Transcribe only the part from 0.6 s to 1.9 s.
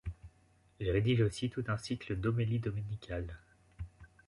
Il rédige aussi tout un